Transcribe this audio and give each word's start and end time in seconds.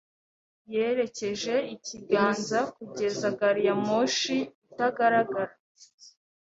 Yerekeje 0.73 1.55
ikiganza 1.75 2.59
kugeza 2.75 3.27
gari 3.37 3.61
ya 3.67 3.75
moshi 3.85 4.35
itagaragara. 4.67 5.53